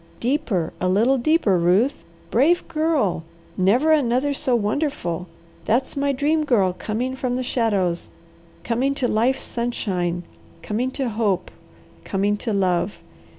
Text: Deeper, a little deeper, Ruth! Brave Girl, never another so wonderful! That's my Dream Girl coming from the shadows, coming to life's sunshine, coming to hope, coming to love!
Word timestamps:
Deeper, 0.19 0.73
a 0.81 0.89
little 0.89 1.19
deeper, 1.19 1.59
Ruth! 1.59 2.03
Brave 2.31 2.67
Girl, 2.67 3.23
never 3.55 3.91
another 3.91 4.33
so 4.33 4.55
wonderful! 4.55 5.27
That's 5.65 5.95
my 5.95 6.11
Dream 6.11 6.43
Girl 6.43 6.73
coming 6.73 7.15
from 7.15 7.35
the 7.35 7.43
shadows, 7.43 8.09
coming 8.63 8.95
to 8.95 9.07
life's 9.07 9.43
sunshine, 9.43 10.23
coming 10.63 10.89
to 10.89 11.09
hope, 11.09 11.51
coming 12.03 12.35
to 12.37 12.51
love! 12.51 12.97